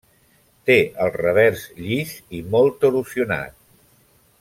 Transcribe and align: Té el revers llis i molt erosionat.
Té 0.69 0.77
el 1.05 1.11
revers 1.17 1.67
llis 1.83 2.17
i 2.41 2.43
molt 2.57 2.89
erosionat. 2.91 3.57